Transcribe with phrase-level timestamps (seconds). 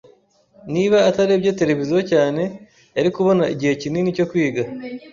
[0.03, 0.03] [S]
[0.73, 2.41] Niba atarebye televiziyo cyane,
[2.95, 4.63] yari kubona igihe kinini cyo kwiga.